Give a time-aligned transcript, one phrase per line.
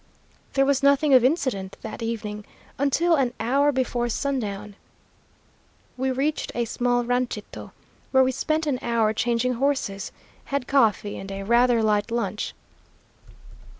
[0.53, 2.43] There was nothing of incident that evening,
[2.79, 4.75] until an hour before sundown.
[5.95, 7.71] We reached a small ranchito,
[8.11, 10.11] where we spent an hour changing horses,
[10.45, 12.55] had coffee and a rather light lunch.